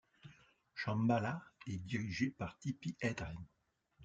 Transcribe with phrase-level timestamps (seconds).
[0.73, 3.37] Shambala est dirigée par Tippi Hedren.